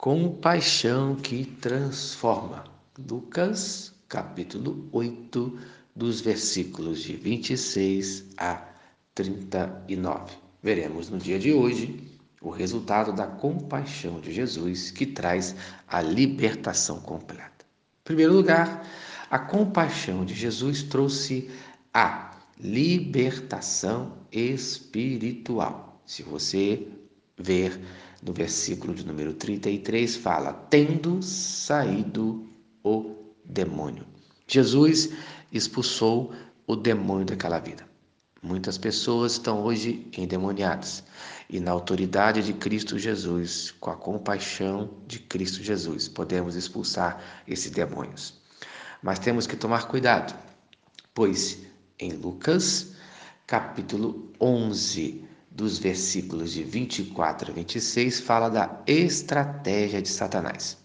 [0.00, 2.64] Compaixão que transforma.
[3.06, 5.58] Lucas, capítulo 8,
[5.94, 8.66] dos versículos de 26 a
[9.14, 10.38] 39.
[10.62, 15.54] Veremos no dia de hoje o resultado da compaixão de Jesus que traz
[15.86, 17.66] a libertação completa.
[18.00, 18.88] Em primeiro lugar,
[19.30, 21.50] a compaixão de Jesus trouxe
[21.92, 26.00] a libertação espiritual.
[26.06, 26.88] Se você
[27.36, 27.78] ver
[28.22, 32.48] no versículo de número 33, fala: tendo saído
[32.82, 34.04] o demônio.
[34.46, 35.10] Jesus
[35.52, 36.32] expulsou
[36.66, 37.88] o demônio daquela vida.
[38.42, 41.04] Muitas pessoas estão hoje endemoniadas
[41.52, 47.72] e na autoridade de Cristo Jesus, com a compaixão de Cristo Jesus, podemos expulsar esses
[47.72, 48.40] demônios.
[49.02, 50.32] Mas temos que tomar cuidado,
[51.12, 51.58] pois
[51.98, 52.92] em Lucas,
[53.48, 60.78] capítulo 11, dos versículos de 24 a 26, fala da estratégia de Satanás.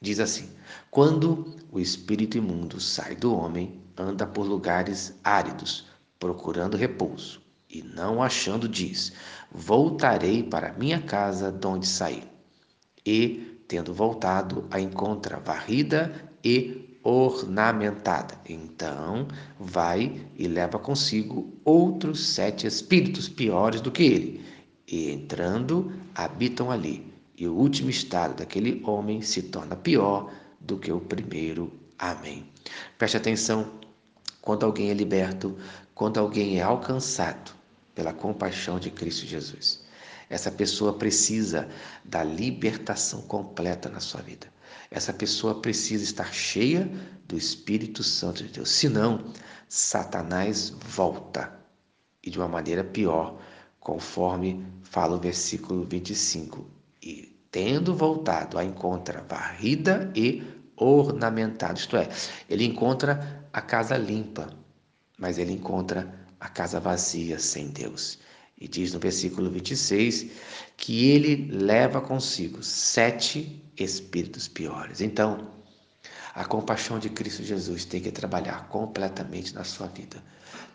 [0.00, 0.48] Diz assim:
[0.90, 5.86] Quando o espírito imundo sai do homem, anda por lugares áridos,
[6.18, 9.12] procurando repouso, e não achando, diz:
[9.52, 12.24] Voltarei para minha casa de onde saí.
[13.04, 18.38] E, tendo voltado, a encontra varrida e ornamentada.
[18.48, 19.26] Então
[19.58, 24.44] vai e leva consigo outros sete espíritos piores do que ele,
[24.86, 27.10] e entrando, habitam ali.
[27.36, 31.72] E o último estado daquele homem se torna pior do que o primeiro.
[31.98, 32.46] Amém.
[32.98, 33.70] Preste atenção
[34.42, 35.56] quando alguém é liberto,
[35.94, 37.52] quando alguém é alcançado
[37.94, 39.82] pela compaixão de Cristo Jesus.
[40.28, 41.68] Essa pessoa precisa
[42.04, 44.46] da libertação completa na sua vida.
[44.90, 46.90] Essa pessoa precisa estar cheia
[47.26, 48.70] do Espírito Santo de Deus.
[48.70, 49.32] Senão,
[49.68, 51.52] Satanás volta
[52.22, 53.40] e de uma maneira pior,
[53.78, 56.66] conforme fala o versículo 25.
[57.02, 60.42] E tendo voltado, a encontra varrida e
[60.76, 61.78] ornamentada.
[61.78, 62.08] Isto é,
[62.48, 64.50] ele encontra a casa limpa,
[65.18, 68.18] mas ele encontra a casa vazia, sem Deus.
[68.60, 70.26] E diz no versículo 26
[70.76, 75.00] que ele leva consigo sete espíritos piores.
[75.00, 75.48] Então,
[76.34, 80.22] a compaixão de Cristo Jesus tem que trabalhar completamente na sua vida.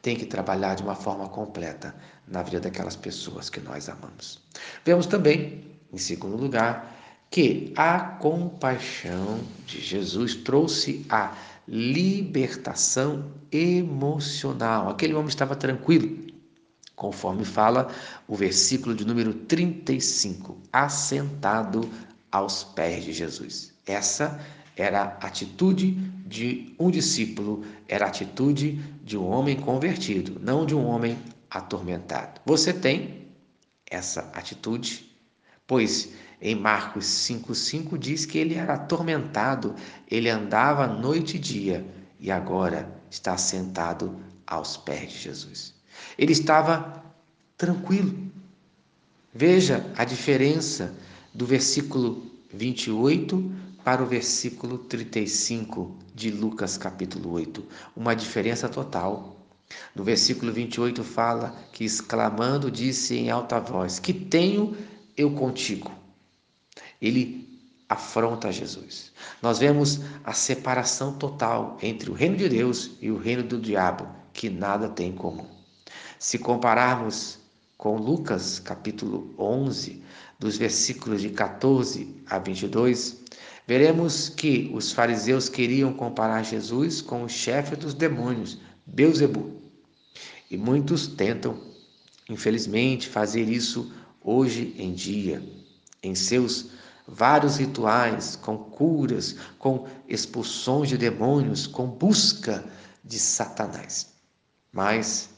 [0.00, 1.94] Tem que trabalhar de uma forma completa
[2.26, 4.40] na vida daquelas pessoas que nós amamos.
[4.84, 6.96] Vemos também, em segundo lugar,
[7.30, 11.34] que a compaixão de Jesus trouxe a
[11.66, 14.88] libertação emocional.
[14.88, 16.31] Aquele homem estava tranquilo,
[17.02, 17.88] conforme fala
[18.28, 21.90] o versículo de número 35, assentado
[22.30, 23.74] aos pés de Jesus.
[23.84, 24.40] Essa
[24.76, 25.90] era a atitude
[26.24, 31.18] de um discípulo, era a atitude de um homem convertido, não de um homem
[31.50, 32.40] atormentado.
[32.46, 33.26] Você tem
[33.90, 35.10] essa atitude?
[35.66, 39.74] Pois em Marcos 5,5 diz que ele era atormentado,
[40.08, 41.84] ele andava noite e dia
[42.20, 45.81] e agora está sentado aos pés de Jesus.
[46.18, 47.02] Ele estava
[47.56, 48.30] tranquilo.
[49.34, 50.94] Veja a diferença
[51.32, 53.52] do versículo 28
[53.84, 57.64] para o versículo 35 de Lucas capítulo 8.
[57.96, 59.36] Uma diferença total.
[59.94, 64.76] No versículo 28 fala que exclamando disse em alta voz: Que tenho
[65.16, 65.90] eu contigo?
[67.00, 67.48] Ele
[67.88, 69.12] afronta Jesus.
[69.40, 74.06] Nós vemos a separação total entre o reino de Deus e o reino do diabo,
[74.32, 75.61] que nada tem em comum.
[76.22, 77.40] Se compararmos
[77.76, 80.04] com Lucas capítulo 11,
[80.38, 83.16] dos versículos de 14 a 22,
[83.66, 89.50] veremos que os fariseus queriam comparar Jesus com o chefe dos demônios, Beuzebu.
[90.48, 91.60] E muitos tentam,
[92.30, 95.42] infelizmente, fazer isso hoje em dia,
[96.04, 96.70] em seus
[97.04, 102.64] vários rituais, com curas, com expulsões de demônios, com busca
[103.04, 104.12] de Satanás.
[104.72, 105.31] Mas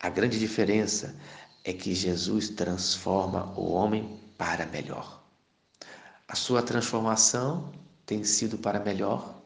[0.00, 1.16] a grande diferença
[1.64, 5.22] é que Jesus transforma o homem para melhor.
[6.28, 7.72] A sua transformação
[8.04, 9.40] tem sido para melhor.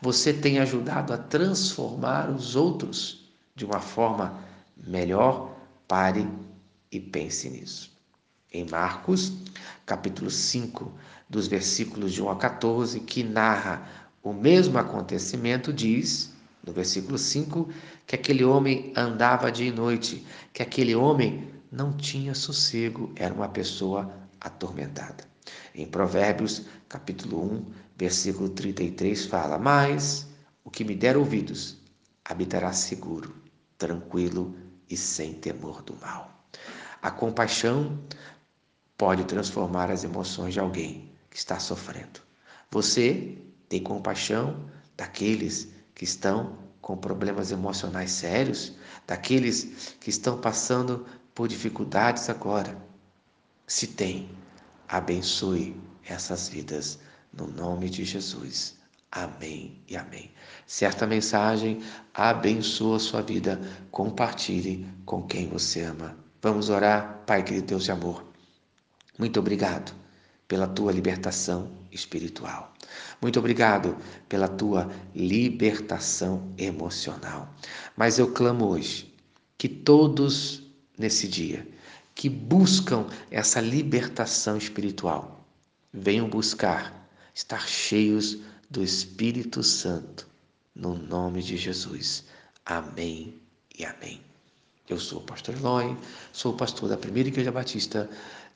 [0.00, 4.40] Você tem ajudado a transformar os outros de uma forma
[4.76, 5.54] melhor.
[5.88, 6.28] Pare
[6.90, 7.92] e pense nisso.
[8.52, 9.32] Em Marcos,
[9.84, 10.92] capítulo 5,
[11.28, 13.86] dos versículos de 1 a 14, que narra
[14.22, 16.33] o mesmo acontecimento, diz,
[16.66, 17.68] no versículo 5,
[18.06, 23.48] que aquele homem andava dia e noite, que aquele homem não tinha sossego, era uma
[23.48, 25.24] pessoa atormentada.
[25.74, 30.26] Em Provérbios, capítulo 1, versículo 33, fala: Mas
[30.62, 31.76] o que me der ouvidos
[32.24, 33.34] habitará seguro,
[33.76, 34.56] tranquilo
[34.88, 36.46] e sem temor do mal.
[37.02, 37.98] A compaixão
[38.96, 42.20] pode transformar as emoções de alguém que está sofrendo.
[42.70, 43.36] Você
[43.68, 45.73] tem compaixão daqueles
[46.04, 48.74] que estão com problemas emocionais sérios,
[49.06, 52.76] daqueles que estão passando por dificuldades agora.
[53.66, 54.28] Se tem,
[54.86, 55.74] abençoe
[56.06, 56.98] essas vidas
[57.32, 58.76] no nome de Jesus.
[59.10, 60.30] Amém e amém.
[60.66, 63.58] Certa mensagem abençoa a sua vida.
[63.90, 66.14] Compartilhe com quem você ama.
[66.42, 68.26] Vamos orar, Pai querido Deus de amor.
[69.18, 70.03] Muito obrigado
[70.46, 72.72] pela tua libertação espiritual.
[73.20, 73.96] Muito obrigado
[74.28, 77.52] pela tua libertação emocional.
[77.96, 79.12] Mas eu clamo hoje
[79.56, 80.62] que todos
[80.98, 81.66] nesse dia
[82.14, 85.44] que buscam essa libertação espiritual
[85.92, 88.38] venham buscar estar cheios
[88.70, 90.26] do Espírito Santo,
[90.74, 92.24] no nome de Jesus.
[92.64, 93.40] Amém
[93.76, 94.20] e amém.
[94.88, 95.96] Eu sou o pastor Eloy,
[96.32, 98.08] sou o pastor da Primeira Igreja Batista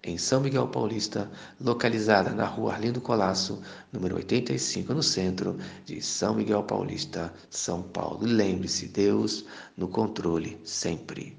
[0.03, 1.31] em São Miguel Paulista,
[1.61, 3.61] localizada na rua Arlindo Colasso,
[3.93, 8.27] número 85, no centro de São Miguel Paulista, São Paulo.
[8.27, 9.45] E lembre-se, Deus
[9.77, 11.37] no controle sempre.